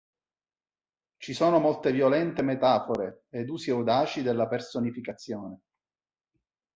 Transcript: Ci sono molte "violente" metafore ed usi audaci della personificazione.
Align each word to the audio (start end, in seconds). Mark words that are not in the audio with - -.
Ci 1.17 1.31
sono 1.31 1.59
molte 1.59 1.91
"violente" 1.91 2.41
metafore 2.41 3.25
ed 3.29 3.47
usi 3.49 3.69
audaci 3.69 4.23
della 4.23 4.47
personificazione. 4.47 5.59